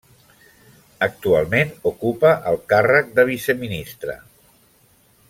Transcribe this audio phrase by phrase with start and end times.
[1.07, 4.21] Actualment ocupa el càrrec de viceministra.